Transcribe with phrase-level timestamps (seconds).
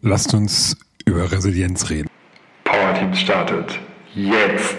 [0.00, 0.76] Lasst uns
[1.06, 2.08] über Resilienz reden.
[2.62, 3.80] Power Teams startet
[4.14, 4.76] jetzt.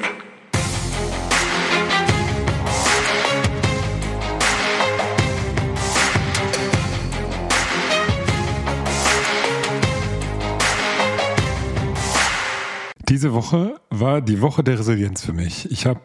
[13.09, 15.69] Diese Woche war die Woche der Resilienz für mich.
[15.69, 15.99] Ich habe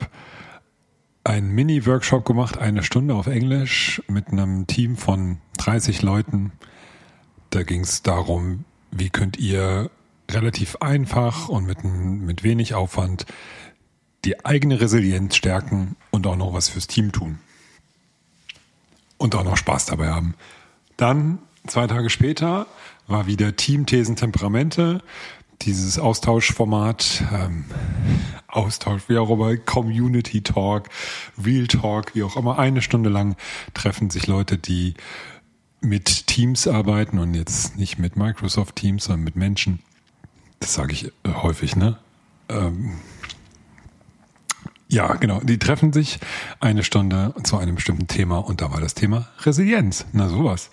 [1.23, 6.51] einen Mini-Workshop gemacht, eine Stunde auf Englisch mit einem Team von 30 Leuten.
[7.51, 8.65] Da ging es darum,
[8.97, 9.91] wie könnt ihr
[10.31, 13.27] relativ einfach und mit, mit wenig Aufwand
[14.25, 17.39] die eigene Resilienz stärken und auch noch was fürs Team tun.
[19.19, 20.35] Und auch noch Spaß dabei haben.
[20.97, 22.67] Dann, zwei Tage später,
[23.07, 25.03] war wieder Team Thesen Temperamente.
[25.63, 27.65] Dieses Austauschformat, ähm,
[28.49, 30.89] Austausch, wie auch immer, Community Talk,
[31.45, 33.37] Real Talk, wie auch immer, eine Stunde lang
[33.73, 34.95] treffen sich Leute, die
[35.85, 39.81] mit Teams arbeiten und jetzt nicht mit Microsoft Teams, sondern mit Menschen.
[40.61, 41.99] Das sage ich äh, häufig, ne?
[42.49, 42.95] Ähm,
[44.89, 45.41] ja, genau.
[45.41, 46.19] Die treffen sich
[46.61, 50.07] eine Stunde zu einem bestimmten Thema und da war das Thema Resilienz.
[50.13, 50.71] Na sowas.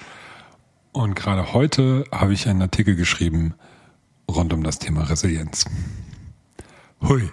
[0.91, 3.53] Und gerade heute habe ich einen Artikel geschrieben
[4.29, 5.65] rund um das Thema Resilienz.
[7.01, 7.29] Hui.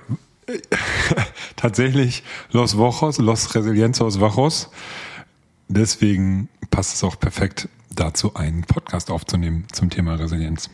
[1.57, 4.71] Tatsächlich Los Vojos, Los Resilienzos Vajos.
[5.69, 10.71] Deswegen passt es auch perfekt dazu, einen Podcast aufzunehmen zum Thema Resilienz.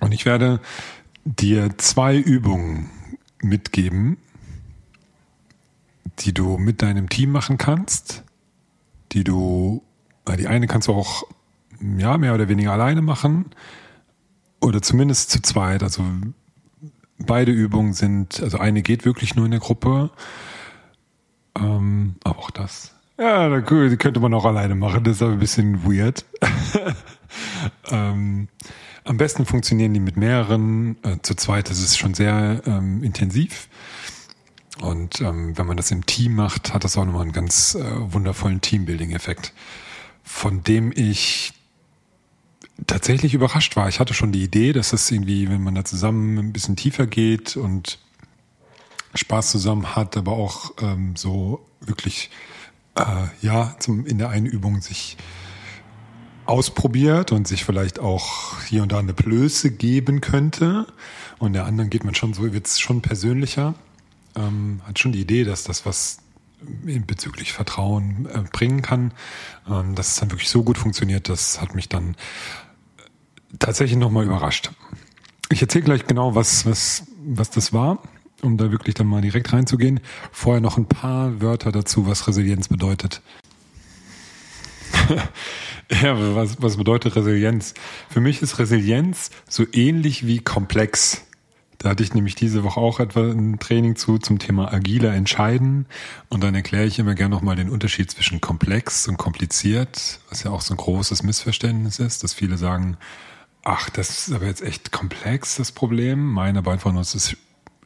[0.00, 0.60] Und ich werde
[1.24, 2.90] dir zwei Übungen
[3.42, 4.18] mitgeben,
[6.20, 8.22] die du mit deinem Team machen kannst,
[9.12, 9.82] die du,
[10.38, 11.24] die eine kannst du auch,
[11.98, 13.46] ja, mehr oder weniger alleine machen
[14.60, 15.82] oder zumindest zu zweit.
[15.82, 16.04] Also
[17.18, 20.10] beide Übungen sind, also eine geht wirklich nur in der Gruppe,
[21.58, 25.04] ähm, aber auch das ja, da könnte man auch alleine machen.
[25.04, 26.24] Das ist aber ein bisschen weird.
[27.90, 28.48] ähm,
[29.04, 30.96] am besten funktionieren die mit mehreren.
[31.02, 33.68] Äh, zu zweit ist es schon sehr ähm, intensiv.
[34.80, 37.84] Und ähm, wenn man das im Team macht, hat das auch nochmal einen ganz äh,
[38.12, 39.52] wundervollen Teambuilding-Effekt,
[40.24, 41.52] von dem ich
[42.86, 43.88] tatsächlich überrascht war.
[43.88, 47.06] Ich hatte schon die Idee, dass das irgendwie, wenn man da zusammen ein bisschen tiefer
[47.06, 47.98] geht und
[49.14, 52.30] Spaß zusammen hat, aber auch ähm, so wirklich
[52.96, 55.16] äh, ja zum, in der einen Übung sich
[56.46, 60.86] ausprobiert und sich vielleicht auch hier und da eine Blöße geben könnte.
[61.38, 63.74] Und der anderen geht man schon so, wird es schon persönlicher.
[64.36, 66.18] Ähm, hat schon die Idee, dass das was
[66.60, 69.12] bezüglich Vertrauen äh, bringen kann.
[69.68, 72.16] Ähm, dass es dann wirklich so gut funktioniert, das hat mich dann
[73.58, 74.70] tatsächlich nochmal überrascht.
[75.50, 78.02] Ich erzähle gleich genau, was, was, was das war
[78.44, 80.00] um da wirklich dann mal direkt reinzugehen,
[80.32, 83.22] vorher noch ein paar Wörter dazu, was Resilienz bedeutet.
[85.90, 87.74] ja, was, was bedeutet Resilienz?
[88.08, 91.26] Für mich ist Resilienz so ähnlich wie komplex.
[91.78, 95.86] Da hatte ich nämlich diese Woche auch etwa ein Training zu zum Thema agiler Entscheiden.
[96.30, 100.50] Und dann erkläre ich immer gerne nochmal den Unterschied zwischen komplex und kompliziert, was ja
[100.50, 102.96] auch so ein großes Missverständnis ist, dass viele sagen,
[103.64, 106.32] ach, das ist aber jetzt echt komplex, das Problem.
[106.32, 107.36] Meine einfach nur, es ist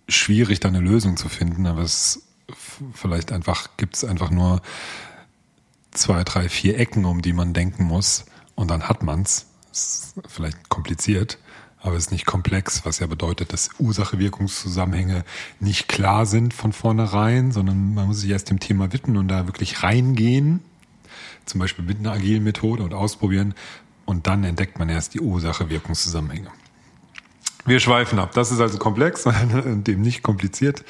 [0.08, 2.22] schwierig, da eine Lösung zu finden, aber es
[2.94, 4.62] vielleicht einfach gibt es einfach nur
[5.90, 8.24] zwei, drei, vier Ecken, um die man denken muss
[8.54, 9.46] und dann hat man's.
[9.70, 11.38] Ist vielleicht kompliziert,
[11.80, 15.24] aber es ist nicht komplex, was ja bedeutet, dass Ursache-Wirkungszusammenhänge
[15.60, 19.46] nicht klar sind von vornherein, sondern man muss sich erst dem Thema widmen und da
[19.46, 20.60] wirklich reingehen,
[21.44, 23.54] zum Beispiel mit einer agilen Methode und ausprobieren
[24.06, 26.50] und dann entdeckt man erst die Ursache-Wirkungszusammenhänge.
[27.64, 28.32] Wir schweifen ab.
[28.32, 30.84] Das ist also komplex und dem nicht kompliziert.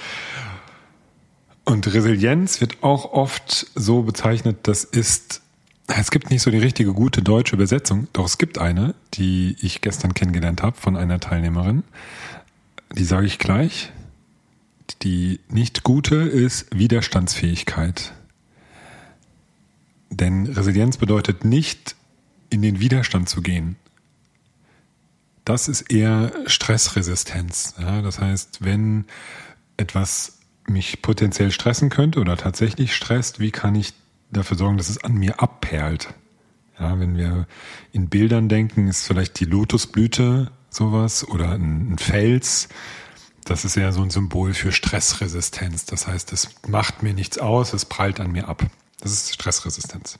[1.64, 5.42] Und Resilienz wird auch oft so bezeichnet, das ist,
[5.86, 9.82] es gibt nicht so die richtige gute deutsche Übersetzung, doch es gibt eine, die ich
[9.82, 11.84] gestern kennengelernt habe von einer Teilnehmerin.
[12.96, 13.92] Die sage ich gleich.
[15.02, 18.14] Die nicht gute ist Widerstandsfähigkeit.
[20.08, 21.96] Denn Resilienz bedeutet nicht,
[22.50, 23.76] in den Widerstand zu gehen,
[25.48, 27.74] das ist eher Stressresistenz.
[27.80, 29.06] Ja, das heißt, wenn
[29.78, 33.94] etwas mich potenziell stressen könnte oder tatsächlich stresst, wie kann ich
[34.30, 36.12] dafür sorgen, dass es an mir abperlt?
[36.78, 37.46] Ja, wenn wir
[37.92, 42.68] in Bildern denken, ist vielleicht die Lotusblüte sowas oder ein, ein Fels.
[43.46, 45.86] Das ist eher so ein Symbol für Stressresistenz.
[45.86, 48.66] Das heißt, es macht mir nichts aus, es prallt an mir ab.
[49.00, 50.18] Das ist Stressresistenz.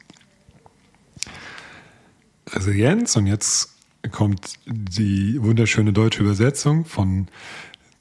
[2.51, 3.78] Resilienz, und jetzt
[4.09, 7.29] kommt die wunderschöne deutsche Übersetzung von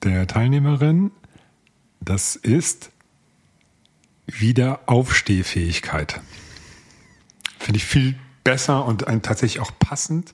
[0.04, 1.12] der Teilnehmerin.
[2.00, 2.92] Das ist
[4.28, 6.22] Wiederaufstehfähigkeit.
[7.60, 10.34] Finde ich viel besser und tatsächlich auch passend.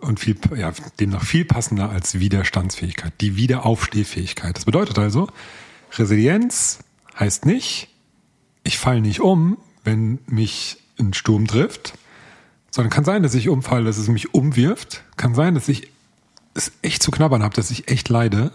[0.00, 4.56] und viel, ja, demnach viel passender als Widerstandsfähigkeit, die Wiederaufstehfähigkeit.
[4.56, 5.28] Das bedeutet also,
[5.98, 6.78] Resilienz
[7.18, 7.88] heißt nicht,
[8.64, 11.98] ich falle nicht um, wenn mich ein Sturm trifft,
[12.70, 15.90] sondern kann sein, dass ich umfalle, dass es mich umwirft, kann sein, dass ich
[16.54, 18.52] es echt zu knabbern habe, dass ich echt leide.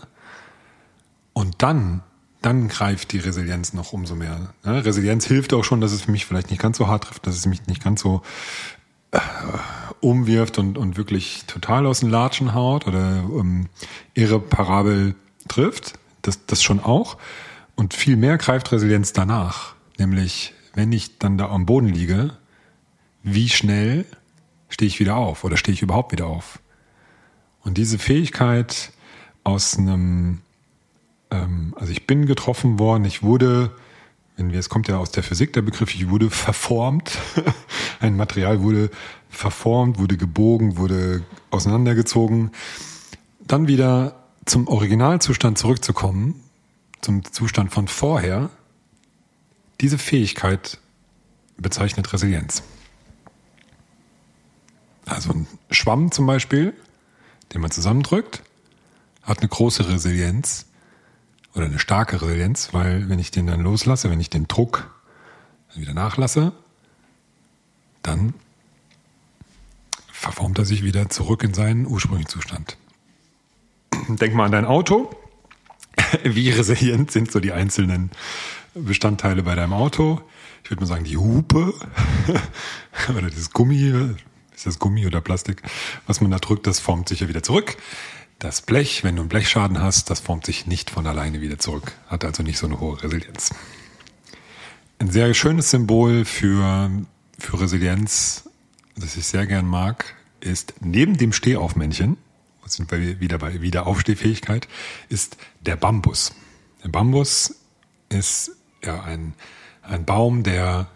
[1.33, 2.03] Und dann,
[2.41, 4.53] dann greift die Resilienz noch umso mehr.
[4.63, 4.85] Ne?
[4.85, 7.45] Resilienz hilft auch schon, dass es mich vielleicht nicht ganz so hart trifft, dass es
[7.45, 8.21] mich nicht ganz so
[9.11, 9.19] äh,
[9.99, 13.67] umwirft und, und wirklich total aus den Latschen haut oder ähm,
[14.13, 15.15] irreparabel
[15.47, 15.93] trifft.
[16.21, 17.17] Das, das schon auch.
[17.75, 19.73] Und viel mehr greift Resilienz danach.
[19.97, 22.37] Nämlich, wenn ich dann da am Boden liege,
[23.23, 24.05] wie schnell
[24.69, 26.59] stehe ich wieder auf oder stehe ich überhaupt wieder auf?
[27.63, 28.91] Und diese Fähigkeit
[29.43, 30.41] aus einem,
[31.31, 33.71] ähm, also ich bin getroffen worden, ich wurde,
[34.35, 37.17] wenn wir, es kommt ja aus der Physik der Begriff, ich wurde verformt.
[38.01, 38.89] Ein Material wurde
[39.29, 42.51] verformt, wurde gebogen, wurde auseinandergezogen.
[43.47, 46.41] Dann wieder zum Originalzustand zurückzukommen,
[47.01, 48.49] zum Zustand von vorher,
[49.79, 50.79] diese Fähigkeit
[51.57, 52.63] bezeichnet Resilienz.
[55.05, 56.73] Also ein Schwamm zum Beispiel,
[57.53, 58.41] den man zusammendrückt,
[59.23, 60.65] hat eine große Resilienz
[61.55, 64.89] oder eine starke Resilienz, weil wenn ich den dann loslasse, wenn ich den Druck
[65.75, 66.53] wieder nachlasse,
[68.01, 68.33] dann
[70.11, 72.77] verformt er sich wieder zurück in seinen ursprünglichen Zustand.
[74.07, 75.13] Denk mal an dein Auto.
[76.23, 78.11] Wie resilient sind so die einzelnen
[78.73, 80.21] Bestandteile bei deinem Auto?
[80.63, 81.73] Ich würde mal sagen, die Hupe
[83.09, 84.15] oder das Gummi,
[84.63, 85.61] ist das Gummi oder Plastik,
[86.07, 87.75] was man da drückt, das formt sich ja wieder zurück.
[88.39, 91.91] Das Blech, wenn du einen Blechschaden hast, das formt sich nicht von alleine wieder zurück,
[92.07, 93.53] hat also nicht so eine hohe Resilienz.
[94.99, 96.89] Ein sehr schönes Symbol für,
[97.37, 98.49] für Resilienz,
[98.95, 102.15] das ich sehr gern mag, ist neben dem Stehaufmännchen,
[102.65, 104.69] sind wir wieder bei Wiederaufstehfähigkeit,
[105.09, 106.33] ist der Bambus.
[106.83, 107.55] Der Bambus
[108.07, 108.51] ist
[108.81, 109.33] ja ein,
[109.81, 110.87] ein Baum, der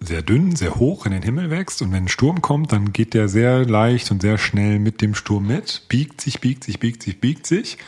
[0.00, 3.14] sehr dünn, sehr hoch in den Himmel wächst und wenn ein Sturm kommt, dann geht
[3.14, 7.02] der sehr leicht und sehr schnell mit dem Sturm mit, biegt sich, biegt sich, biegt
[7.02, 7.78] sich, biegt sich.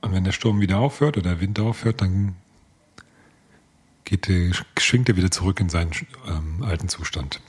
[0.00, 2.36] Und wenn der Sturm wieder aufhört oder der Wind aufhört, dann
[4.04, 5.90] geht der, schwingt er wieder zurück in seinen
[6.28, 7.40] ähm, alten Zustand.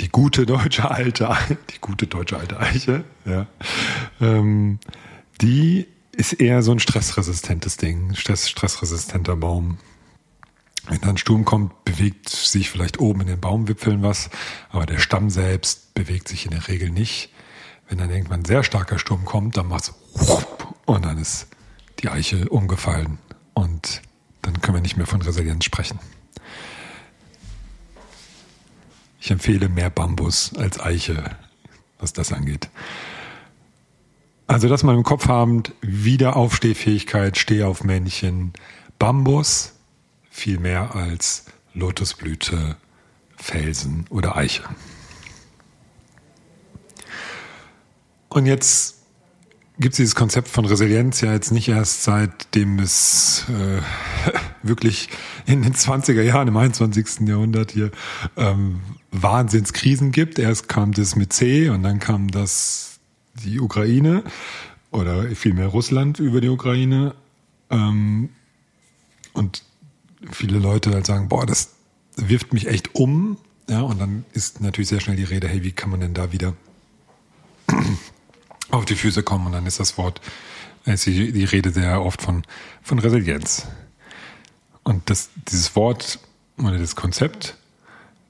[0.00, 1.34] Die gute deutsche alte,
[1.70, 3.46] die gute deutsche alte Eiche, ja,
[4.20, 4.78] ähm,
[5.40, 9.78] die ist eher so ein stressresistentes Ding, stress, stressresistenter Baum.
[10.88, 14.30] Wenn dann Sturm kommt, bewegt sich vielleicht oben in den Baumwipfeln was,
[14.70, 17.32] aber der Stamm selbst bewegt sich in der Regel nicht.
[17.88, 19.94] Wenn dann irgendwann ein sehr starker Sturm kommt, dann macht's
[20.86, 21.48] und dann ist
[22.00, 23.18] die Eiche umgefallen
[23.54, 24.02] und
[24.42, 25.98] dann können wir nicht mehr von Resilienz sprechen.
[29.20, 31.36] Ich empfehle mehr Bambus als Eiche,
[31.98, 32.68] was das angeht.
[34.46, 38.52] Also das mal im Kopf haben, Wiederaufstehfähigkeit, Stehaufmännchen,
[39.00, 39.75] Bambus,
[40.36, 42.76] viel mehr als Lotusblüte,
[43.36, 44.64] Felsen oder Eiche.
[48.28, 48.98] Und jetzt
[49.78, 53.80] gibt es dieses Konzept von Resilienz ja jetzt nicht erst seitdem es äh,
[54.62, 55.08] wirklich
[55.46, 57.26] in den 20er Jahren im 21.
[57.26, 57.90] Jahrhundert hier
[58.36, 60.38] ähm, Wahnsinnskrisen gibt.
[60.38, 63.00] Erst kam das mit C und dann kam das
[63.42, 64.22] die Ukraine
[64.90, 67.14] oder vielmehr Russland über die Ukraine.
[67.70, 68.28] Ähm,
[69.32, 69.65] und
[70.30, 71.70] viele Leute halt sagen, boah, das
[72.16, 73.38] wirft mich echt um.
[73.68, 76.32] Ja, und dann ist natürlich sehr schnell die Rede, hey, wie kann man denn da
[76.32, 76.54] wieder
[78.70, 79.46] auf die Füße kommen?
[79.46, 80.20] Und dann ist das Wort,
[80.84, 82.44] ist die, die Rede sehr oft von,
[82.82, 83.66] von Resilienz.
[84.84, 86.20] Und das, dieses Wort
[86.58, 87.56] oder das Konzept,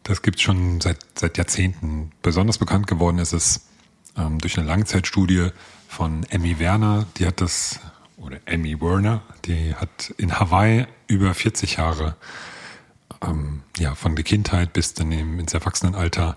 [0.05, 2.13] das gibt es schon seit, seit Jahrzehnten.
[2.23, 3.67] Besonders bekannt geworden ist es
[4.17, 5.51] ähm, durch eine Langzeitstudie
[5.89, 7.81] von Emmy Werner, die hat das
[8.17, 12.17] oder Emmy Werner, die hat in Hawaii über 40 Jahre,
[13.23, 16.37] ähm, ja, von der Kindheit bis dann ins Erwachsenenalter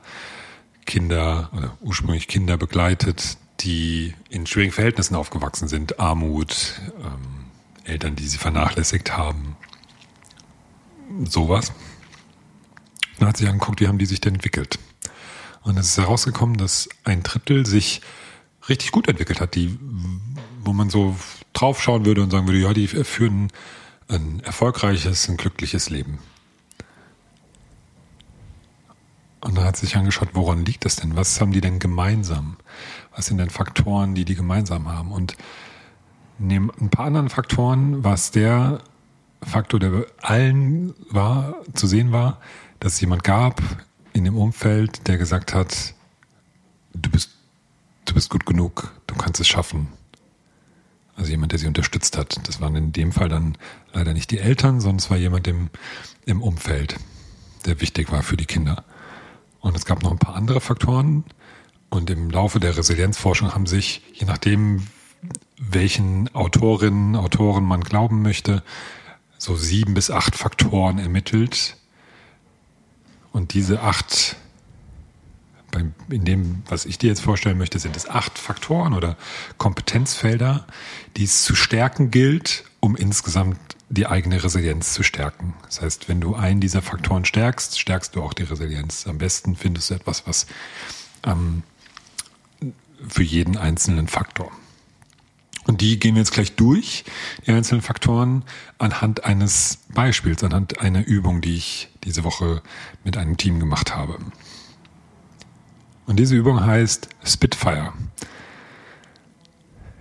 [0.85, 7.45] Kinder oder ursprünglich Kinder begleitet, die in schwierigen Verhältnissen aufgewachsen sind, Armut, ähm,
[7.83, 9.55] Eltern, die sie vernachlässigt haben,
[11.25, 11.71] sowas.
[13.19, 14.79] Dann hat sie angeguckt, wie haben die sich denn entwickelt.
[15.61, 18.01] Und es ist herausgekommen, dass ein Drittel sich
[18.69, 19.77] richtig gut entwickelt hat, die,
[20.63, 21.15] wo man so
[21.59, 23.49] draufschauen würde und sagen würde, ja, die führen
[24.07, 26.19] ein erfolgreiches, ein glückliches Leben.
[29.41, 31.15] Und dann hat sich angeschaut, woran liegt das denn?
[31.15, 32.57] Was haben die denn gemeinsam?
[33.15, 35.11] Was sind denn Faktoren, die die gemeinsam haben?
[35.11, 35.37] Und
[36.37, 38.79] neben ein paar anderen Faktoren war es der
[39.41, 42.39] Faktor, der allen war, zu sehen war,
[42.79, 43.61] dass es jemand gab
[44.11, 45.93] in dem Umfeld, der gesagt hat,
[46.93, 47.39] du bist
[48.13, 49.87] bist gut genug, du kannst es schaffen.
[51.19, 52.39] Also jemand, der sie unterstützt hat.
[52.47, 53.57] Das waren in dem Fall dann
[53.91, 55.69] leider nicht die Eltern, sondern es war jemand im,
[56.25, 56.95] im Umfeld,
[57.65, 58.85] der wichtig war für die Kinder.
[59.59, 61.25] Und es gab noch ein paar andere Faktoren.
[61.89, 64.87] Und im Laufe der Resilienzforschung haben sich, je nachdem,
[65.57, 68.63] welchen Autorinnen, Autoren man glauben möchte,
[69.37, 71.75] so sieben bis acht Faktoren ermittelt.
[73.33, 74.37] Und diese acht
[76.09, 79.17] in dem, was ich dir jetzt vorstellen möchte, sind es acht Faktoren oder
[79.57, 80.65] Kompetenzfelder,
[81.17, 83.59] die es zu stärken gilt, um insgesamt
[83.89, 85.55] die eigene Resilienz zu stärken.
[85.65, 89.07] Das heißt, wenn du einen dieser Faktoren stärkst, stärkst du auch die Resilienz.
[89.07, 90.45] Am besten findest du etwas, was
[91.25, 91.63] ähm,
[93.07, 94.51] für jeden einzelnen Faktor.
[95.65, 97.03] Und die gehen wir jetzt gleich durch,
[97.45, 98.43] die einzelnen Faktoren,
[98.79, 102.63] anhand eines Beispiels, anhand einer Übung, die ich diese Woche
[103.03, 104.17] mit einem Team gemacht habe.
[106.09, 107.93] Und diese Übung heißt Spitfire.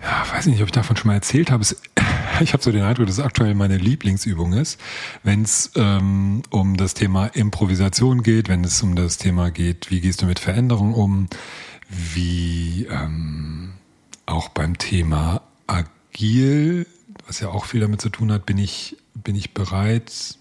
[0.03, 1.65] Ja, weiß nicht, ob ich davon schon mal erzählt habe.
[2.41, 4.79] Ich habe so den Eindruck, dass es aktuell meine Lieblingsübung ist,
[5.25, 10.01] wenn es ähm, um das Thema Improvisation geht, wenn es um das Thema geht, wie
[10.01, 11.27] gehst du mit Veränderungen um,
[11.89, 13.73] wie ähm,
[14.25, 16.87] auch beim Thema Agil,
[17.27, 20.38] was ja auch viel damit zu tun hat, bin ich, bin ich bereit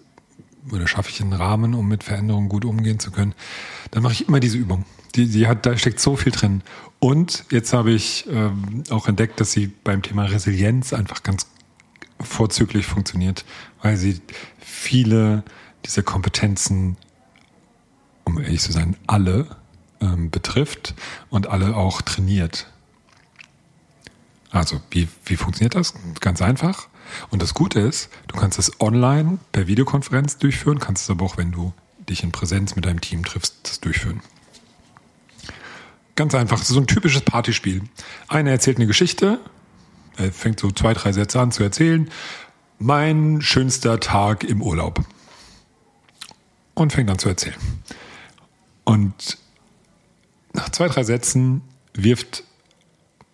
[0.71, 3.33] oder schaffe ich einen Rahmen, um mit Veränderungen gut umgehen zu können,
[3.91, 4.85] dann mache ich immer diese Übung
[5.17, 6.61] die, die hat, da steckt so viel drin.
[6.99, 11.47] Und jetzt habe ich ähm, auch entdeckt, dass sie beim Thema Resilienz einfach ganz
[12.19, 13.43] vorzüglich funktioniert,
[13.81, 14.21] weil sie
[14.59, 15.43] viele
[15.85, 16.97] dieser Kompetenzen,
[18.23, 19.47] um ehrlich zu sein, alle
[20.01, 20.95] ähm, betrifft
[21.29, 22.71] und alle auch trainiert.
[24.49, 25.93] Also, wie, wie funktioniert das?
[26.19, 26.87] Ganz einfach.
[27.29, 31.37] Und das Gute ist, du kannst es online per Videokonferenz durchführen, kannst es aber auch,
[31.37, 31.73] wenn du
[32.09, 34.21] dich in Präsenz mit deinem Team triffst, das durchführen.
[36.15, 37.83] Ganz einfach, so ein typisches Partyspiel.
[38.27, 39.39] Einer erzählt eine Geschichte,
[40.17, 42.09] er fängt so zwei, drei Sätze an zu erzählen.
[42.79, 45.05] Mein schönster Tag im Urlaub.
[46.73, 47.55] Und fängt an zu erzählen.
[48.83, 49.37] Und
[50.53, 51.61] nach zwei, drei Sätzen
[51.93, 52.43] wirft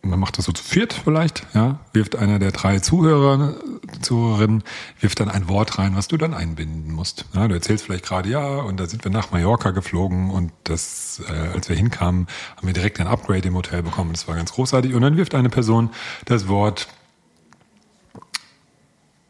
[0.03, 3.55] man macht das so zu viert vielleicht, ja, wirft einer der drei Zuhörer,
[4.01, 4.63] Zuhörerinnen,
[4.99, 7.25] wirft dann ein Wort rein, was du dann einbinden musst.
[7.33, 11.21] Ja, du erzählst vielleicht gerade, ja, und da sind wir nach Mallorca geflogen und das,
[11.29, 14.11] äh, als wir hinkamen, haben wir direkt ein Upgrade im Hotel bekommen.
[14.11, 14.93] Das war ganz großartig.
[14.93, 15.89] Und dann wirft eine Person
[16.25, 16.89] das Wort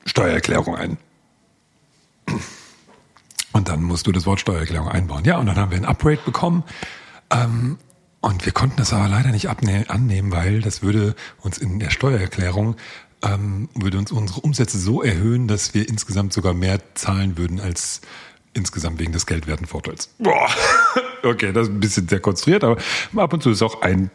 [0.05, 0.97] Steuererklärung ein.
[3.51, 5.23] Und dann musst du das Wort Steuererklärung einbauen.
[5.23, 6.63] Ja, und dann haben wir ein Upgrade bekommen.
[7.29, 7.77] Ähm,
[8.23, 12.77] und wir konnten das aber leider nicht annehmen, weil das würde uns in der Steuererklärung
[13.21, 17.99] ähm, würde uns unsere Umsätze so erhöhen, dass wir insgesamt sogar mehr zahlen würden als
[18.53, 20.09] insgesamt wegen des Geldwertenvorteils.
[20.19, 20.47] Boah.
[21.25, 22.77] Okay, das ist ein bisschen sehr konstruiert, aber
[23.15, 24.11] ab und zu ist auch ein,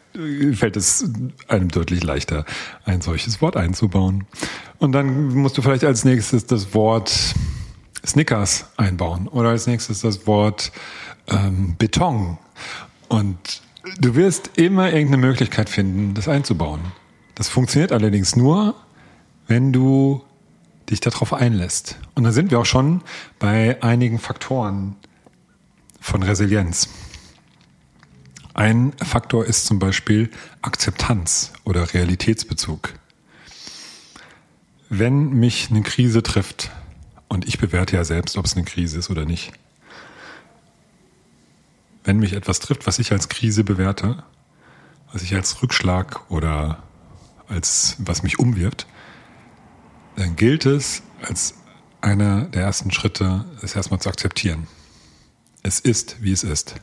[0.53, 1.09] fällt es
[1.47, 2.45] einem deutlich leichter,
[2.85, 4.27] ein solches Wort einzubauen.
[4.77, 7.33] Und dann musst du vielleicht als nächstes das Wort
[8.05, 10.71] Snickers einbauen oder als nächstes das Wort
[11.29, 12.37] ähm, Beton.
[13.07, 13.63] Und
[13.99, 16.81] Du wirst immer irgendeine Möglichkeit finden, das einzubauen.
[17.35, 18.75] Das funktioniert allerdings nur,
[19.47, 20.23] wenn du
[20.89, 21.97] dich darauf einlässt.
[22.15, 23.01] Und da sind wir auch schon
[23.37, 24.95] bei einigen Faktoren
[26.01, 26.89] von Resilienz.
[28.53, 30.29] Ein Faktor ist zum Beispiel
[30.61, 32.93] Akzeptanz oder Realitätsbezug.
[34.89, 36.71] Wenn mich eine Krise trifft,
[37.29, 39.53] und ich bewerte ja selbst, ob es eine Krise ist oder nicht,
[42.09, 44.23] wenn mich etwas trifft, was ich als Krise bewerte,
[45.13, 46.81] was ich als Rückschlag oder
[47.47, 48.87] als was mich umwirft,
[50.15, 51.53] dann gilt es als
[52.01, 54.65] einer der ersten Schritte, es erstmal zu akzeptieren.
[55.61, 56.73] Es ist, wie es ist.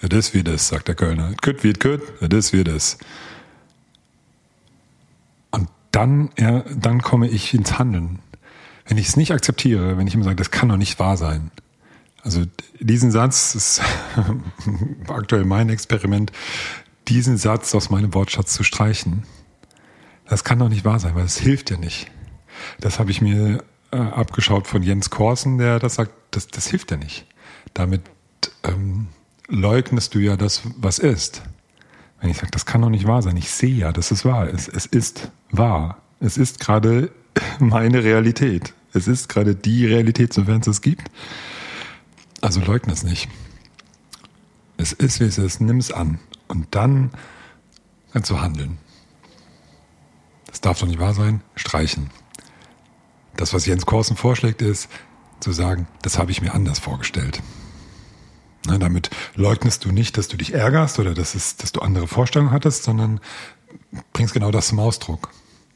[0.00, 1.28] Es ist, wie es ist, sagt der Kölner.
[1.32, 3.04] Es könnte, wie es könnte, es ist, wie es ist.
[5.50, 8.20] Und dann, ja, dann komme ich ins Handeln.
[8.86, 11.50] Wenn ich es nicht akzeptiere, wenn ich immer sage, das kann doch nicht wahr sein,
[12.22, 12.44] also
[12.78, 13.82] diesen Satz ist
[15.08, 16.32] aktuell mein Experiment,
[17.08, 19.24] diesen Satz aus meinem Wortschatz zu streichen.
[20.28, 22.10] Das kann doch nicht wahr sein, weil es hilft ja nicht.
[22.80, 26.90] Das habe ich mir äh, abgeschaut von Jens Korsen, der das sagt, das, das hilft
[26.92, 27.26] ja nicht.
[27.74, 28.02] Damit
[28.62, 29.08] ähm,
[29.48, 31.42] leugnest du ja das, was ist.
[32.20, 34.48] Wenn ich sage, das kann doch nicht wahr sein, ich sehe ja, dass es wahr
[34.48, 34.68] ist.
[34.68, 35.98] Es ist wahr.
[36.20, 37.10] Es ist gerade
[37.58, 38.74] meine Realität.
[38.92, 41.10] Es ist gerade die Realität, sofern es es gibt.
[42.42, 43.30] Also leugne es nicht.
[44.76, 46.18] Es ist, wie es ist, nimm es an.
[46.48, 47.12] Und dann
[48.12, 48.78] kannst du handeln.
[50.48, 51.40] Das darf doch nicht wahr sein.
[51.54, 52.10] Streichen.
[53.36, 54.90] Das, was Jens Korsen vorschlägt, ist
[55.40, 57.40] zu sagen, das habe ich mir anders vorgestellt.
[58.66, 62.06] Na, damit leugnest du nicht, dass du dich ärgerst oder dass, es, dass du andere
[62.06, 63.20] Vorstellungen hattest, sondern
[64.12, 65.30] bringst genau das zum Ausdruck.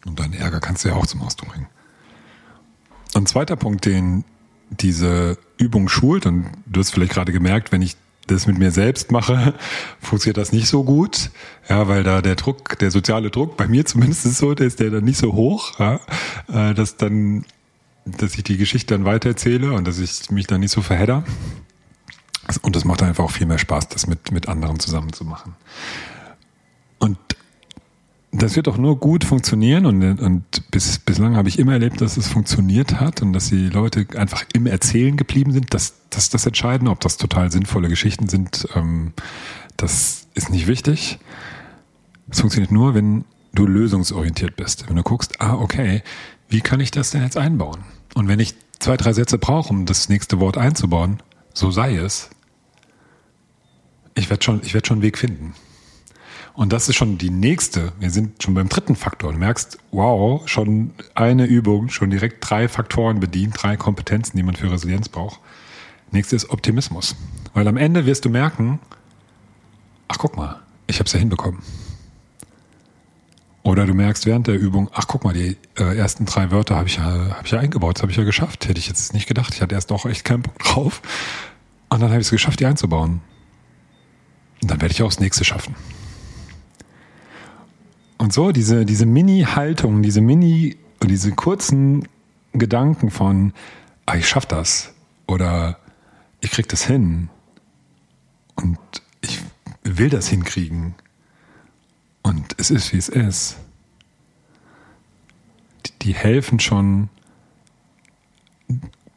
[0.05, 1.69] Und deinen Ärger kannst du ja auch zum Ausdruck bringen.
[3.15, 4.25] Ein zweiter Punkt, den
[4.71, 7.97] diese Übung schult, und du hast vielleicht gerade gemerkt, wenn ich
[8.27, 9.55] das mit mir selbst mache,
[10.01, 11.31] funktioniert das nicht so gut.
[11.69, 14.81] Ja, weil da der Druck, der soziale Druck, bei mir zumindest ist so, der ist
[14.81, 16.01] der dann nicht so hoch, ja,
[16.49, 17.45] äh, dass dann,
[18.05, 21.25] dass ich die Geschichte dann weitererzähle und dass ich mich dann nicht so verhedder.
[22.63, 25.55] Und das macht einfach auch viel mehr Spaß, das mit, mit anderen zusammen zu machen.
[26.99, 27.19] Und
[28.43, 32.17] das wird auch nur gut funktionieren und, und bis, bislang habe ich immer erlebt, dass
[32.17, 35.73] es funktioniert hat und dass die Leute einfach im Erzählen geblieben sind.
[35.73, 39.13] Das, das das Entscheidende, ob das total sinnvolle Geschichten sind, ähm,
[39.77, 41.19] das ist nicht wichtig.
[42.31, 43.25] Es funktioniert nur, wenn
[43.55, 44.89] du lösungsorientiert bist.
[44.89, 46.03] Wenn du guckst, ah, okay,
[46.49, 47.85] wie kann ich das denn jetzt einbauen?
[48.15, 51.23] Und wenn ich zwei, drei Sätze brauche, um das nächste Wort einzubauen,
[51.55, 52.31] so sei es.
[54.15, 55.55] Ich werde schon, ich werde schon einen Weg finden.
[56.57, 57.93] Und das ist schon die nächste.
[58.01, 59.31] Wir sind schon beim dritten Faktor.
[59.33, 64.57] Du merkst, wow, schon eine Übung, schon direkt drei Faktoren bedient, drei Kompetenzen, die man
[64.57, 65.39] für Resilienz braucht.
[66.13, 67.15] Nächste ist Optimismus.
[67.53, 68.81] Weil am Ende wirst du merken,
[70.09, 71.61] ach guck mal, ich habe es ja hinbekommen.
[73.63, 76.89] Oder du merkst während der Übung, ach guck mal, die äh, ersten drei Wörter habe
[76.89, 78.67] ich, ja, hab ich ja eingebaut, das habe ich ja geschafft.
[78.67, 79.53] Hätte ich jetzt nicht gedacht.
[79.55, 81.03] Ich hatte erst auch echt keinen Bock drauf.
[81.91, 83.21] Und dann habe ich es geschafft, die einzubauen.
[84.63, 85.75] Und dann werde ich auch das nächste schaffen.
[88.27, 92.09] Und so, diese, diese Mini-Haltung, diese Mini, diese kurzen
[92.55, 93.53] Gedanken von,
[94.05, 94.93] ah, ich schaff das.
[95.29, 95.79] Oder
[96.41, 97.29] ich krieg das hin.
[98.57, 98.81] Und
[99.21, 99.39] ich
[99.85, 100.97] will das hinkriegen.
[102.23, 103.59] Und es ist, wie es ist.
[105.87, 107.09] Die, die helfen schon,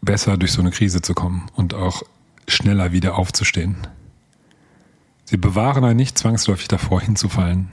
[0.02, 2.04] besser durch so eine Krise zu kommen und auch
[2.48, 3.76] schneller wieder aufzustehen.
[5.26, 7.70] Sie bewahren einen nicht zwangsläufig davor hinzufallen.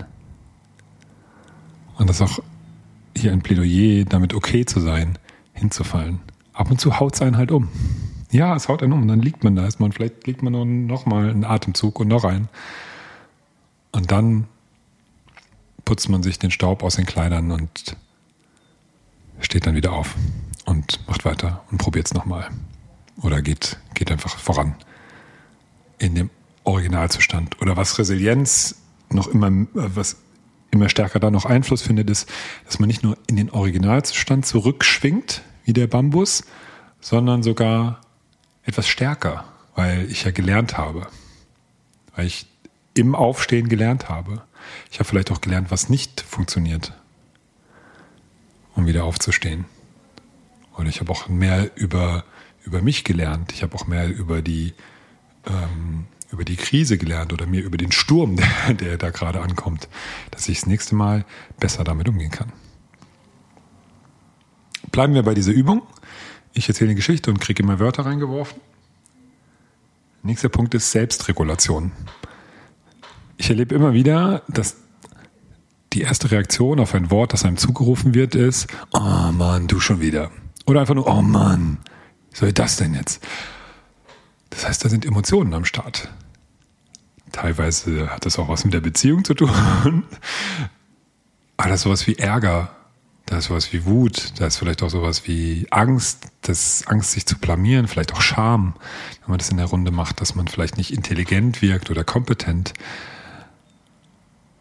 [1.96, 2.38] Und das ist auch
[3.16, 5.18] hier ein Plädoyer, damit okay zu sein,
[5.54, 6.20] hinzufallen.
[6.52, 7.68] Ab und zu haut es einen halt um.
[8.30, 9.06] Ja, es haut einen um.
[9.08, 9.92] Dann liegt man da erstmal.
[9.92, 12.48] Vielleicht liegt man noch mal einen Atemzug und noch einen.
[13.92, 14.46] Und dann
[15.84, 17.96] putzt man sich den Staub aus den Kleidern und
[19.40, 20.14] steht dann wieder auf
[20.64, 22.48] und macht weiter und probiert es nochmal.
[23.22, 24.74] Oder geht, geht einfach voran
[25.98, 26.30] in dem
[26.64, 27.60] Originalzustand.
[27.62, 28.76] Oder was Resilienz
[29.10, 30.16] noch immer, was
[30.76, 32.28] immer stärker da noch Einfluss findet, ist,
[32.64, 36.44] dass man nicht nur in den Originalzustand zurückschwingt, wie der Bambus,
[37.00, 38.00] sondern sogar
[38.64, 41.08] etwas stärker, weil ich ja gelernt habe.
[42.14, 42.46] Weil ich
[42.94, 44.42] im Aufstehen gelernt habe.
[44.90, 46.92] Ich habe vielleicht auch gelernt, was nicht funktioniert,
[48.74, 49.66] um wieder aufzustehen.
[50.72, 52.24] Und ich habe auch mehr über,
[52.64, 53.52] über mich gelernt.
[53.52, 54.74] Ich habe auch mehr über die,
[55.46, 56.06] ähm,
[56.36, 59.88] über die Krise gelernt oder mir über den Sturm, der, der da gerade ankommt,
[60.30, 61.24] dass ich das nächste Mal
[61.58, 62.52] besser damit umgehen kann.
[64.92, 65.80] Bleiben wir bei dieser Übung.
[66.52, 68.60] Ich erzähle eine Geschichte und kriege immer Wörter reingeworfen.
[70.22, 71.92] Nächster Punkt ist Selbstregulation.
[73.38, 74.76] Ich erlebe immer wieder, dass
[75.94, 80.02] die erste Reaktion auf ein Wort, das einem zugerufen wird, ist, oh Mann, du schon
[80.02, 80.30] wieder.
[80.66, 81.78] Oder einfach nur, oh Mann,
[82.34, 83.24] soll das denn jetzt?
[84.50, 86.10] Das heißt, da sind Emotionen am Start.
[87.36, 90.04] Teilweise hat das auch was mit der Beziehung zu tun.
[91.58, 92.70] Aber da ist sowas wie Ärger,
[93.26, 97.26] da ist sowas wie Wut, da ist vielleicht auch sowas wie Angst, das Angst, sich
[97.26, 98.72] zu blamieren, vielleicht auch Scham,
[99.20, 102.72] wenn man das in der Runde macht, dass man vielleicht nicht intelligent wirkt oder kompetent.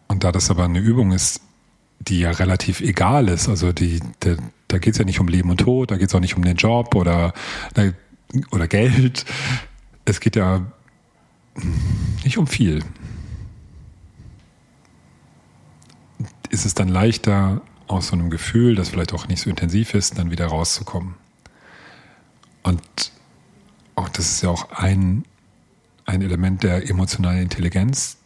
[0.07, 1.39] Und da das aber eine Übung ist,
[1.99, 4.35] die ja relativ egal ist, also die, der,
[4.67, 6.43] da geht es ja nicht um Leben und Tod, da geht es auch nicht um
[6.43, 7.33] den Job oder,
[8.51, 9.23] oder Geld,
[10.03, 10.65] es geht ja
[12.23, 12.83] nicht um viel.
[16.49, 20.17] Ist es dann leichter, aus so einem Gefühl, das vielleicht auch nicht so intensiv ist,
[20.17, 21.15] dann wieder rauszukommen?
[22.63, 22.81] Und
[23.95, 25.23] auch das ist ja auch ein,
[26.05, 28.17] ein Element der emotionalen Intelligenz,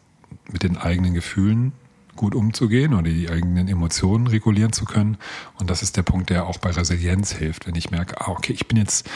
[0.51, 1.73] mit den eigenen Gefühlen
[2.15, 5.17] gut umzugehen oder die eigenen Emotionen regulieren zu können.
[5.57, 7.67] Und das ist der Punkt, der auch bei Resilienz hilft.
[7.67, 9.09] Wenn ich merke, ah, okay, ich bin jetzt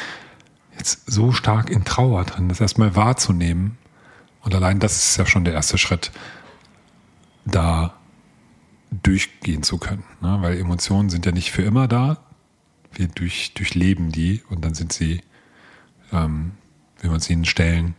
[0.78, 3.78] jetzt so stark in Trauer drin, das erstmal wahrzunehmen.
[4.44, 6.12] Und allein das ist ja schon der erste Schritt,
[7.46, 7.94] da
[9.02, 10.04] durchgehen zu können.
[10.22, 10.38] Ne?
[10.42, 12.18] Weil Emotionen sind ja nicht für immer da.
[12.92, 15.22] Wir durch, durchleben die und dann sind sie,
[16.12, 16.52] ähm,
[17.00, 17.96] wenn wir uns ihnen stellen,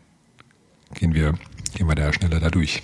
[0.94, 1.35] gehen wir,
[1.74, 2.83] gehen wir da schneller da durch.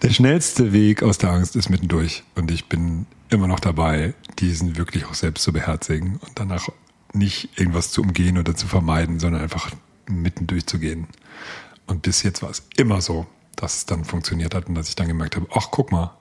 [0.00, 2.22] Der schnellste Weg aus der Angst ist mittendurch.
[2.36, 6.68] Und ich bin immer noch dabei, diesen wirklich auch selbst zu beherzigen und danach
[7.12, 9.72] nicht irgendwas zu umgehen oder zu vermeiden, sondern einfach
[10.16, 11.06] mitten durchzugehen.
[11.86, 14.96] Und bis jetzt war es immer so, dass es dann funktioniert hat und dass ich
[14.96, 16.16] dann gemerkt habe, ach guck mal,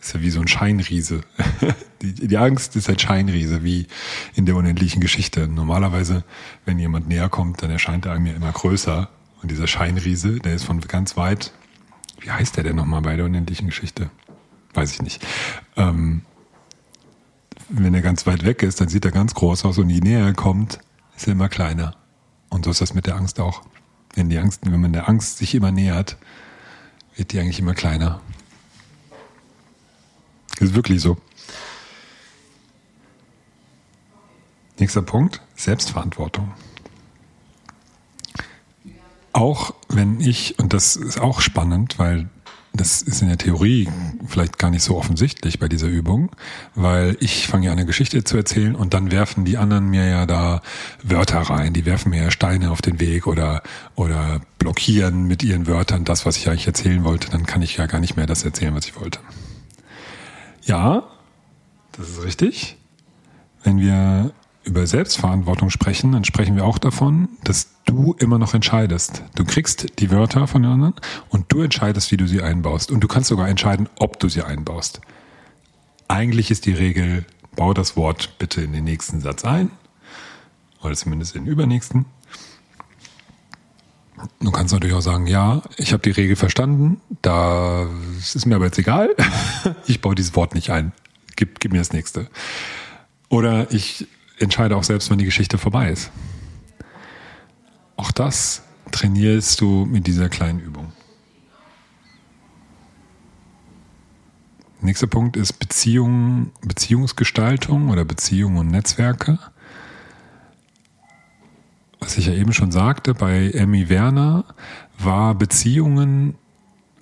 [0.00, 1.20] ist ja wie so ein Scheinriese.
[2.02, 3.86] die, die Angst ist ein Scheinriese, wie
[4.34, 5.46] in der unendlichen Geschichte.
[5.46, 6.24] Normalerweise,
[6.64, 9.08] wenn jemand näher kommt, dann erscheint er mir immer größer.
[9.42, 11.52] Und dieser Scheinriese, der ist von ganz weit.
[12.20, 14.10] Wie heißt der denn nochmal bei der unendlichen Geschichte?
[14.74, 15.24] Weiß ich nicht.
[15.76, 16.22] Ähm,
[17.68, 20.26] wenn er ganz weit weg ist, dann sieht er ganz groß aus und je näher
[20.26, 20.80] er kommt,
[21.16, 21.94] ist er immer kleiner.
[22.52, 23.62] Und so ist das mit der Angst auch.
[24.14, 26.18] Wenn die Angst, wenn man der Angst sich immer nähert,
[27.16, 28.20] wird die eigentlich immer kleiner.
[30.60, 31.16] Ist wirklich so.
[34.78, 36.52] Nächster Punkt, Selbstverantwortung.
[39.32, 42.28] Auch wenn ich, und das ist auch spannend, weil
[42.74, 43.88] das ist in der Theorie
[44.26, 46.30] vielleicht gar nicht so offensichtlich bei dieser Übung,
[46.74, 50.26] weil ich fange ja eine Geschichte zu erzählen und dann werfen die anderen mir ja
[50.26, 50.62] da
[51.02, 53.62] Wörter rein, die werfen mir ja Steine auf den Weg oder,
[53.94, 57.86] oder blockieren mit ihren Wörtern das, was ich eigentlich erzählen wollte, dann kann ich ja
[57.86, 59.18] gar nicht mehr das erzählen, was ich wollte.
[60.62, 61.02] Ja,
[61.92, 62.78] das ist richtig.
[63.64, 64.32] Wenn wir
[64.64, 69.24] über Selbstverantwortung sprechen, dann sprechen wir auch davon, dass du immer noch entscheidest.
[69.34, 70.94] Du kriegst die Wörter von den anderen
[71.28, 72.90] und du entscheidest, wie du sie einbaust.
[72.90, 75.00] Und du kannst sogar entscheiden, ob du sie einbaust.
[76.08, 77.24] Eigentlich ist die Regel,
[77.56, 79.70] bau das Wort bitte in den nächsten Satz ein.
[80.82, 82.06] Oder zumindest in den übernächsten.
[84.40, 88.66] Du kannst natürlich auch sagen, ja, ich habe die Regel verstanden, da ist mir aber
[88.66, 89.10] jetzt egal.
[89.86, 90.92] ich baue dieses Wort nicht ein.
[91.34, 92.28] Gib, gib mir das nächste.
[93.28, 94.06] Oder ich
[94.42, 96.10] entscheide auch selbst, wenn die Geschichte vorbei ist.
[97.96, 100.92] Auch das trainierst du mit dieser kleinen Übung.
[104.80, 109.38] Nächster Punkt ist Beziehung, Beziehungsgestaltung oder Beziehungen und Netzwerke.
[112.00, 114.44] Was ich ja eben schon sagte, bei Emmy Werner
[114.98, 116.34] war Beziehungen,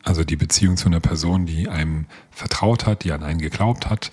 [0.03, 4.12] also die Beziehung zu einer Person, die einem vertraut hat, die an einen geglaubt hat,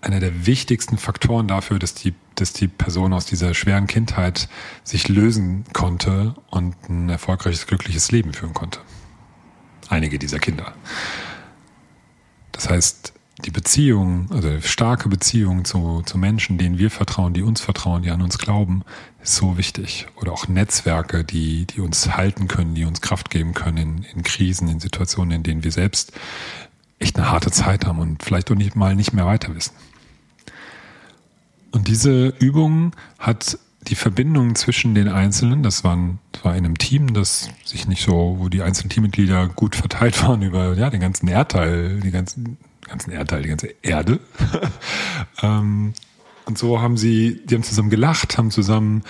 [0.00, 4.48] einer der wichtigsten Faktoren dafür, dass die, dass die Person aus dieser schweren Kindheit
[4.84, 8.80] sich lösen konnte und ein erfolgreiches, glückliches Leben führen konnte.
[9.88, 10.74] Einige dieser Kinder.
[12.52, 17.60] Das heißt, die Beziehung, also starke Beziehung zu, zu Menschen, denen wir vertrauen, die uns
[17.60, 18.82] vertrauen, die an uns glauben,
[19.22, 20.06] ist so wichtig.
[20.16, 24.22] Oder auch Netzwerke, die, die uns halten können, die uns Kraft geben können in, in
[24.22, 26.12] Krisen, in Situationen, in denen wir selbst
[27.02, 29.74] echt eine harte Zeit haben und vielleicht auch nicht mal nicht mehr weiter wissen.
[31.72, 36.78] Und diese Übung hat die Verbindung zwischen den Einzelnen, das, waren, das war in einem
[36.78, 41.00] Team, das sich nicht so, wo die einzelnen Teammitglieder gut verteilt waren über ja, den
[41.00, 44.20] ganzen Erdteil, die ganzen, ganzen Erdteil, die ganze Erde.
[45.42, 45.94] Ähm,
[46.44, 49.02] und so haben sie, die haben zusammen gelacht, haben zusammen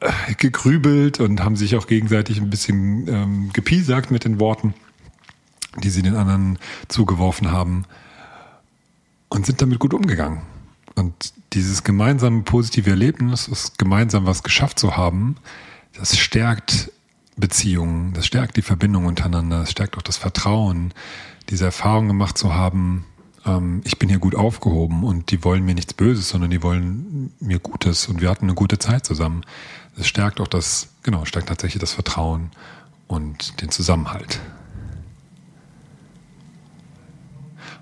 [0.00, 4.74] äh, gegrübelt und haben sich auch gegenseitig ein bisschen ähm, gepiesackt mit den Worten
[5.82, 6.58] die sie den anderen
[6.88, 7.84] zugeworfen haben
[9.28, 10.42] und sind damit gut umgegangen.
[10.94, 15.36] Und dieses gemeinsame positive Erlebnis, das gemeinsam was geschafft zu haben,
[15.92, 16.90] das stärkt
[17.36, 20.94] Beziehungen, das stärkt die Verbindung untereinander, das stärkt auch das Vertrauen,
[21.50, 23.04] diese Erfahrung gemacht zu haben,
[23.46, 27.32] ähm, ich bin hier gut aufgehoben und die wollen mir nichts Böses, sondern die wollen
[27.40, 29.42] mir Gutes und wir hatten eine gute Zeit zusammen.
[29.96, 32.50] Das stärkt auch das, genau, stärkt tatsächlich das Vertrauen
[33.06, 34.40] und den Zusammenhalt.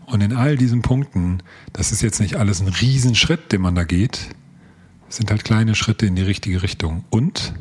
[0.06, 3.84] Und in all diesen Punkten, das ist jetzt nicht alles ein Riesenschritt, den man da
[3.84, 4.28] geht,
[5.08, 7.04] sind halt kleine Schritte in die richtige Richtung.
[7.10, 7.54] Und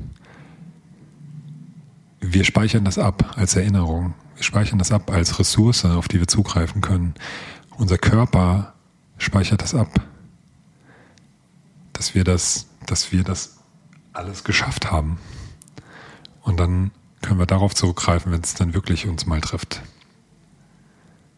[2.19, 4.13] wir speichern das ab als Erinnerung.
[4.35, 7.13] Wir speichern das ab als Ressource, auf die wir zugreifen können.
[7.77, 8.73] Unser Körper
[9.17, 10.01] speichert das ab,
[11.93, 13.57] dass wir das, dass wir das
[14.13, 15.17] alles geschafft haben.
[16.41, 19.81] Und dann können wir darauf zurückgreifen, wenn es dann wirklich uns mal trifft.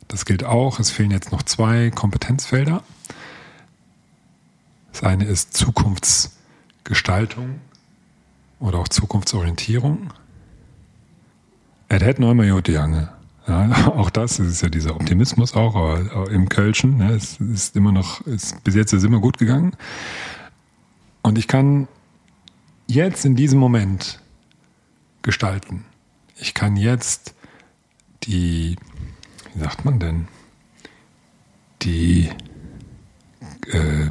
[0.07, 0.79] Das gilt auch.
[0.79, 2.83] Es fehlen jetzt noch zwei Kompetenzfelder.
[4.91, 7.59] Das eine ist Zukunftsgestaltung
[8.59, 10.11] oder auch Zukunftsorientierung.
[11.89, 13.09] Er hätte noch immer Jote Jange.
[13.47, 16.97] Ja, auch das ist ja dieser Optimismus auch, aber im Kölschen.
[16.97, 19.75] Ne, es ist immer noch, ist, bis jetzt ist es immer gut gegangen.
[21.21, 21.87] Und ich kann
[22.87, 24.21] jetzt in diesem Moment
[25.21, 25.85] gestalten.
[26.37, 27.33] Ich kann jetzt
[28.23, 28.77] die
[29.55, 30.27] wie sagt man denn,
[31.81, 32.29] die
[33.71, 34.09] äh,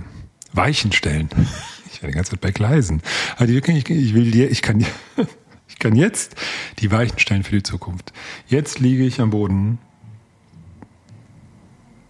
[0.53, 1.29] Weichen stellen.
[1.87, 3.03] Ich werde die ganze Zeit bei Gleisen.
[3.39, 4.85] Die, ich, ich will dir, ich kann,
[5.69, 6.35] ich kann jetzt
[6.81, 8.13] die Weichen stellen für die Zukunft.
[8.49, 9.79] Jetzt liege ich am Boden.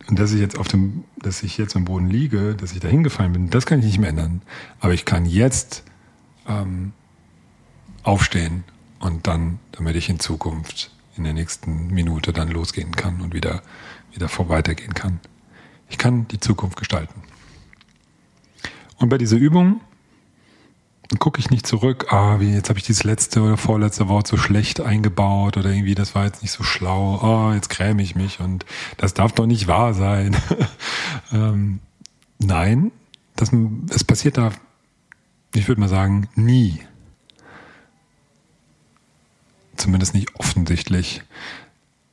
[0.08, 2.88] Und dass ich jetzt auf dem, dass ich jetzt am Boden liege, dass ich da
[2.88, 4.40] hingefallen bin, das kann ich nicht mehr ändern.
[4.80, 5.84] Aber ich kann jetzt
[6.48, 6.94] ähm,
[8.04, 8.64] aufstehen
[9.00, 13.62] und dann, damit ich in Zukunft in der nächsten Minute dann losgehen kann und wieder,
[14.12, 15.20] wieder weitergehen kann.
[15.88, 17.22] Ich kann die Zukunft gestalten.
[18.98, 19.80] Und bei dieser Übung
[21.18, 24.36] gucke ich nicht zurück, ah, wie jetzt habe ich dieses letzte oder vorletzte Wort so
[24.36, 28.40] schlecht eingebaut oder irgendwie, das war jetzt nicht so schlau, oh, jetzt gräme ich mich
[28.40, 28.64] und
[28.96, 30.36] das darf doch nicht wahr sein.
[31.32, 31.80] ähm,
[32.38, 32.90] nein,
[33.36, 33.52] das,
[33.90, 34.50] es passiert da,
[35.54, 36.80] ich würde mal sagen, nie.
[39.76, 41.22] Zumindest nicht offensichtlich.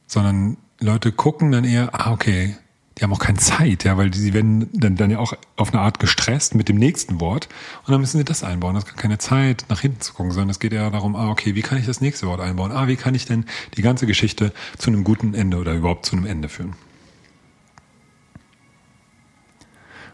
[0.07, 2.55] Sondern Leute gucken dann eher, ah, okay,
[2.97, 5.81] die haben auch keine Zeit, ja, weil sie werden dann, dann ja auch auf eine
[5.81, 7.47] Art gestresst mit dem nächsten Wort
[7.85, 8.75] und dann müssen sie das einbauen.
[8.75, 11.55] Das ist keine Zeit, nach hinten zu gucken, sondern es geht eher darum, ah, okay,
[11.55, 12.71] wie kann ich das nächste Wort einbauen?
[12.71, 13.45] Ah, wie kann ich denn
[13.75, 16.75] die ganze Geschichte zu einem guten Ende oder überhaupt zu einem Ende führen?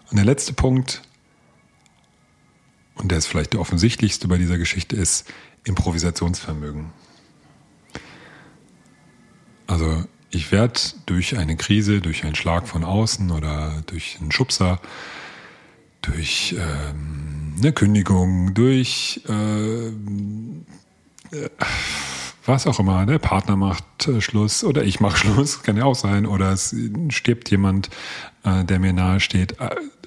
[0.10, 1.02] Und der letzte Punkt,
[2.96, 5.28] und der ist vielleicht der offensichtlichste bei dieser Geschichte, ist
[5.66, 6.92] Improvisationsvermögen.
[9.68, 14.80] Also ich werde durch eine Krise, durch einen Schlag von außen oder durch einen Schubser,
[16.02, 21.50] durch ähm, eine Kündigung, durch äh, äh,
[22.46, 25.96] was auch immer, der Partner macht äh, Schluss oder ich mache Schluss, kann ja auch
[25.96, 26.76] sein, oder es
[27.10, 27.90] stirbt jemand,
[28.44, 29.58] äh, der mir nahe steht.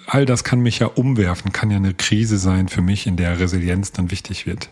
[0.07, 3.39] All das kann mich ja umwerfen, kann ja eine Krise sein für mich, in der
[3.39, 4.71] Resilienz dann wichtig wird.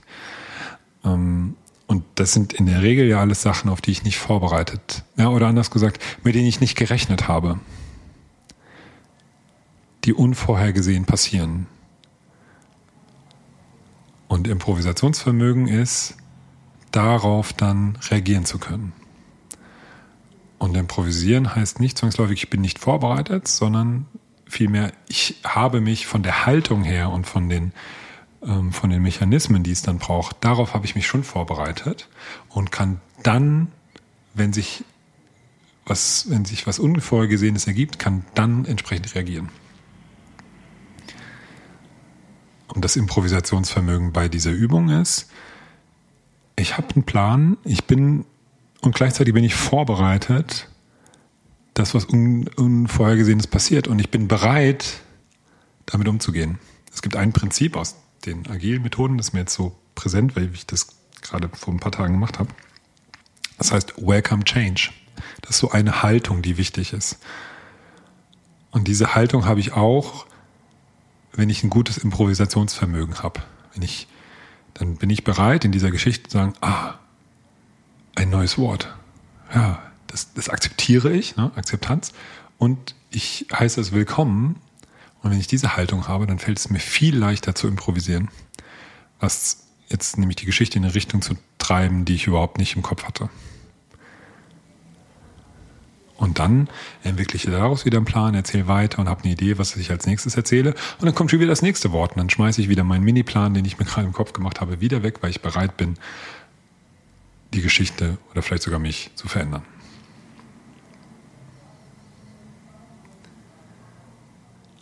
[1.04, 1.54] Ähm,
[1.88, 5.28] und das sind in der Regel ja alles Sachen, auf die ich nicht vorbereitet, ja,
[5.30, 7.58] oder anders gesagt, mit denen ich nicht gerechnet habe,
[10.04, 11.66] die unvorhergesehen passieren.
[14.28, 16.14] Und Improvisationsvermögen ist,
[16.92, 18.92] darauf dann reagieren zu können.
[20.58, 24.06] Und improvisieren heißt nicht zwangsläufig, ich bin nicht vorbereitet, sondern
[24.46, 27.72] vielmehr, ich habe mich von der Haltung her und von den
[28.40, 32.08] von den Mechanismen, die es dann braucht, darauf habe ich mich schon vorbereitet
[32.48, 33.72] und kann dann,
[34.34, 34.84] wenn sich
[35.86, 39.48] was, wenn sich was Unvorhergesehenes ergibt, kann dann entsprechend reagieren.
[42.68, 45.30] Und das Improvisationsvermögen bei dieser Übung ist,
[46.56, 48.24] ich habe einen Plan, ich bin
[48.80, 50.68] und gleichzeitig bin ich vorbereitet,
[51.74, 55.00] dass was Un Unvorhergesehenes passiert und ich bin bereit,
[55.86, 56.58] damit umzugehen.
[56.92, 60.52] Es gibt ein Prinzip aus den agilen Methoden, das ist mir jetzt so präsent, weil
[60.52, 60.88] ich das
[61.22, 62.50] gerade vor ein paar Tagen gemacht habe.
[63.58, 64.90] Das heißt Welcome Change.
[65.42, 67.18] Das ist so eine Haltung, die wichtig ist.
[68.70, 70.26] Und diese Haltung habe ich auch,
[71.32, 73.40] wenn ich ein gutes Improvisationsvermögen habe.
[73.74, 74.08] Wenn ich,
[74.74, 76.94] dann bin ich bereit, in dieser Geschichte zu sagen, ah,
[78.14, 78.94] ein neues Wort.
[79.54, 81.50] Ja, das, das akzeptiere ich, ne?
[81.54, 82.12] Akzeptanz.
[82.58, 84.56] Und ich heiße es willkommen
[85.22, 88.28] und wenn ich diese Haltung habe, dann fällt es mir viel leichter zu improvisieren.
[89.20, 92.82] Was jetzt nämlich die Geschichte in eine Richtung zu treiben, die ich überhaupt nicht im
[92.82, 93.28] Kopf hatte.
[96.18, 96.68] Und dann
[97.04, 100.04] entwickle ich daraus wieder einen Plan, erzähle weiter und habe eine Idee, was ich als
[100.04, 100.74] nächstes erzähle.
[100.98, 102.12] Und dann kommt schon wieder das nächste Wort.
[102.12, 104.80] Und dann schmeiße ich wieder meinen Mini-Plan, den ich mir gerade im Kopf gemacht habe,
[104.80, 105.94] wieder weg, weil ich bereit bin,
[107.54, 109.62] die Geschichte oder vielleicht sogar mich zu verändern.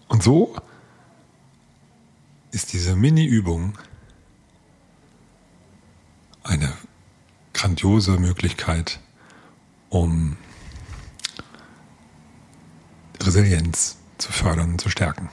[0.08, 0.56] Und so
[2.52, 3.76] ist diese Mini-Übung
[6.42, 6.72] eine
[7.52, 9.00] grandiose Möglichkeit,
[9.90, 10.36] um
[13.20, 15.28] Resilienz zu fördern und zu stärken.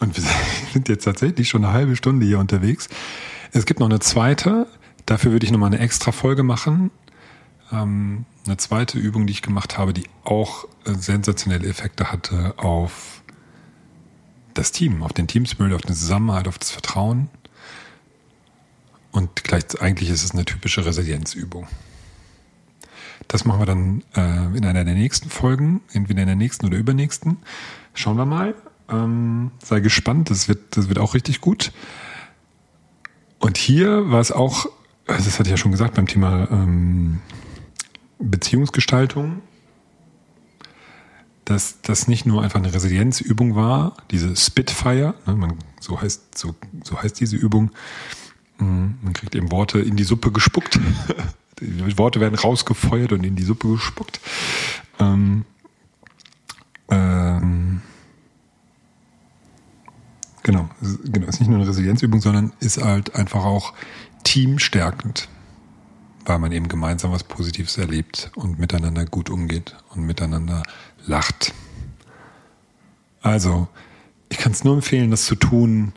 [0.00, 0.24] Und wir
[0.72, 2.88] sind jetzt tatsächlich schon eine halbe Stunde hier unterwegs.
[3.52, 4.66] Es gibt noch eine zweite,
[5.06, 6.90] dafür würde ich nochmal eine extra Folge machen.
[7.72, 13.15] Ähm, eine zweite Übung, die ich gemacht habe, die auch sensationelle Effekte hatte auf
[14.66, 17.28] das Team, auf den Teamspirit, auf den Zusammenhalt, auf das Vertrauen.
[19.12, 21.68] Und gleich, eigentlich ist es eine typische Resilienzübung.
[23.28, 26.76] Das machen wir dann äh, in einer der nächsten Folgen, entweder in der nächsten oder
[26.76, 27.38] übernächsten.
[27.94, 28.54] Schauen wir mal.
[28.88, 31.72] Ähm, sei gespannt, das wird, das wird auch richtig gut.
[33.38, 34.66] Und hier war es auch,
[35.06, 37.20] also das hatte ich ja schon gesagt beim Thema ähm,
[38.18, 39.42] Beziehungsgestaltung,
[41.46, 46.56] dass das nicht nur einfach eine Resilienzübung war, diese Spitfire, ne, man, so, heißt, so,
[46.82, 47.70] so heißt diese Übung,
[48.58, 50.78] mhm, man kriegt eben Worte in die Suppe gespuckt,
[51.60, 54.20] die Worte werden rausgefeuert und in die Suppe gespuckt.
[54.98, 55.44] Ähm,
[56.90, 57.80] ähm,
[60.42, 60.68] genau,
[61.04, 63.72] genau, ist nicht nur eine Resilienzübung, sondern ist halt einfach auch
[64.24, 65.28] teamstärkend,
[66.24, 70.64] weil man eben gemeinsam was Positives erlebt und miteinander gut umgeht und miteinander
[71.06, 71.54] lacht.
[73.22, 73.68] Also,
[74.28, 75.92] ich kann es nur empfehlen, das zu tun.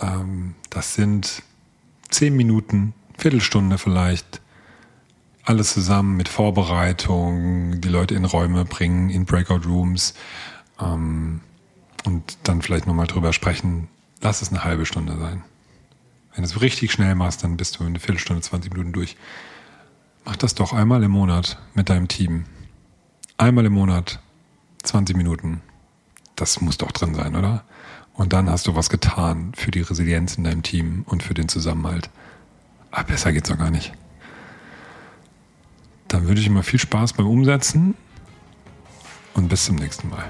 [0.00, 1.42] Ähm, das sind
[2.10, 4.40] zehn Minuten, Viertelstunde vielleicht,
[5.44, 10.14] alles zusammen mit Vorbereitung, die Leute in Räume bringen, in Breakout Rooms
[10.80, 11.40] ähm,
[12.04, 13.88] und dann vielleicht nochmal drüber sprechen.
[14.20, 15.42] Lass es eine halbe Stunde sein.
[16.34, 19.16] Wenn du es richtig schnell machst, dann bist du in eine Viertelstunde, 20 Minuten durch.
[20.24, 22.44] Mach das doch einmal im Monat mit deinem Team.
[23.38, 24.20] Einmal im Monat,
[24.82, 25.62] 20 Minuten.
[26.36, 27.64] Das muss doch drin sein, oder?
[28.14, 31.48] Und dann hast du was getan für die Resilienz in deinem Team und für den
[31.48, 32.10] Zusammenhalt.
[32.90, 33.92] Ah, besser geht's doch gar nicht.
[36.08, 37.94] Dann wünsche ich mal viel Spaß beim Umsetzen
[39.34, 40.24] und bis zum nächsten Mal.